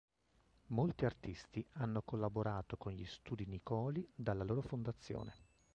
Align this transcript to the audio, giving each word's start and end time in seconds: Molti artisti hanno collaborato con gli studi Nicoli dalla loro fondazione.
Molti 0.69 1.05
artisti 1.05 1.63
hanno 1.73 2.01
collaborato 2.01 2.75
con 2.75 2.91
gli 2.91 3.05
studi 3.05 3.45
Nicoli 3.45 4.11
dalla 4.15 4.43
loro 4.43 4.61
fondazione. 4.63 5.35